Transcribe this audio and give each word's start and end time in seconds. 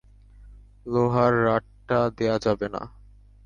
লোহার 0.85 1.33
রাডটা 1.45 1.99
দেয়া 2.17 2.37
যাবে 2.37 2.67
না। 2.69 2.81